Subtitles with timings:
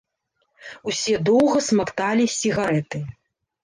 [0.93, 3.09] Усе доўга смакталі сігарэты.